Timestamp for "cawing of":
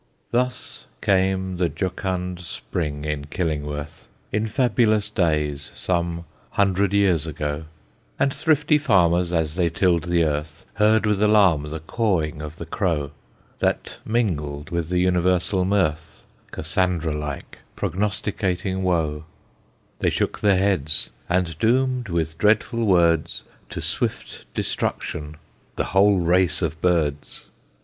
11.81-12.55